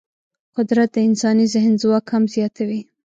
[0.55, 2.81] قدرت د انساني ذهن ځواک هم زیاتوي.